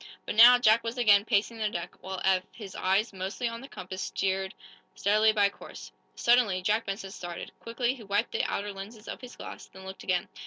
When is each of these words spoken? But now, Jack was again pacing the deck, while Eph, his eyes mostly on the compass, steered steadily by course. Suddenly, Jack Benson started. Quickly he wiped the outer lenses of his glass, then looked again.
But 0.25 0.33
now, 0.33 0.57
Jack 0.57 0.83
was 0.83 0.97
again 0.97 1.25
pacing 1.25 1.59
the 1.59 1.69
deck, 1.69 1.93
while 2.01 2.19
Eph, 2.25 2.41
his 2.51 2.73
eyes 2.75 3.13
mostly 3.13 3.47
on 3.47 3.61
the 3.61 3.67
compass, 3.67 4.01
steered 4.01 4.55
steadily 4.95 5.31
by 5.31 5.49
course. 5.49 5.91
Suddenly, 6.15 6.63
Jack 6.63 6.85
Benson 6.87 7.11
started. 7.11 7.51
Quickly 7.59 7.93
he 7.93 8.01
wiped 8.01 8.31
the 8.31 8.43
outer 8.45 8.73
lenses 8.73 9.07
of 9.07 9.21
his 9.21 9.35
glass, 9.35 9.67
then 9.67 9.85
looked 9.85 10.01
again. 10.03 10.27